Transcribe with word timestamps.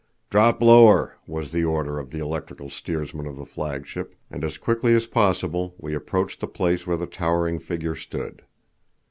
"Drop 0.31 0.59
lower," 0.63 1.19
was 1.27 1.51
the 1.51 1.63
order 1.63 1.99
of 1.99 2.09
the 2.09 2.17
electrical 2.17 2.71
steersman 2.71 3.27
of 3.27 3.35
the 3.35 3.45
flagship, 3.45 4.15
and 4.31 4.43
as 4.43 4.57
quickly 4.57 4.95
as 4.95 5.05
possible 5.05 5.75
we 5.77 5.93
approached 5.93 6.39
the 6.39 6.47
place 6.47 6.87
where 6.87 6.97
the 6.97 7.05
towering 7.05 7.59
figure 7.59 7.93
stood. 7.95 8.41